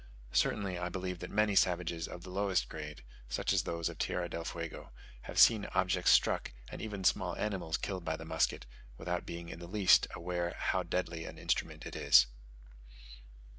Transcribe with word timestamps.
Certainly 0.31 0.79
I 0.79 0.89
believe 0.89 1.19
that 1.19 1.29
many 1.29 1.55
savages 1.55 2.07
of 2.07 2.23
the 2.23 2.31
lowest 2.31 2.67
grade, 2.69 3.03
such 3.29 3.53
as 3.53 3.61
these 3.61 3.87
of 3.87 3.99
Tierra 3.99 4.27
del 4.27 4.43
Fuego, 4.43 4.89
have 5.25 5.37
seen 5.37 5.67
objects 5.75 6.09
struck, 6.11 6.53
and 6.69 6.81
even 6.81 7.03
small 7.03 7.35
animals 7.35 7.77
killed 7.77 8.03
by 8.03 8.17
the 8.17 8.25
musket, 8.25 8.65
without 8.97 9.27
being 9.27 9.49
in 9.49 9.59
the 9.59 9.67
least 9.67 10.07
aware 10.15 10.55
how 10.57 10.81
deadly 10.81 11.25
an 11.25 11.37
instrument 11.37 11.85
it 11.85 11.95
is. 11.95 12.25